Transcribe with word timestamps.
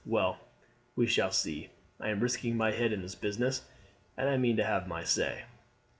Well, 0.03 0.39
we 0.95 1.05
shall 1.05 1.29
see. 1.29 1.69
I 1.99 2.09
am 2.09 2.21
risking 2.21 2.57
my 2.57 2.71
head 2.71 2.91
in 2.91 3.03
this 3.03 3.13
business, 3.13 3.61
and 4.17 4.29
I 4.29 4.35
mean 4.35 4.57
to 4.57 4.63
have 4.65 4.87
my 4.87 5.03
say." 5.03 5.43